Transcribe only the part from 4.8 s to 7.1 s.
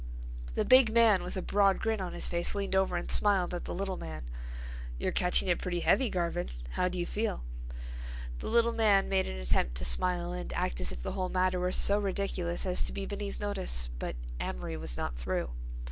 "You're catching it pretty heavy, Garvin; how do you